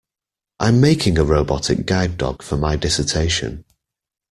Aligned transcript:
I'm 0.59 0.81
making 0.81 1.19
a 1.19 1.23
robotic 1.23 1.85
guide 1.85 2.17
dog 2.17 2.41
for 2.41 2.57
my 2.57 2.75
dissertation. 2.75 3.65